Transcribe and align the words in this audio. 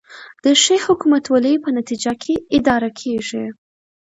د 0.43 0.45
ښې 0.61 0.75
حکومتولې 0.85 1.53
په 1.63 1.69
نتیجه 1.77 2.13
کې 2.21 2.33
اداره 2.57 2.89
کیږي 2.99 3.43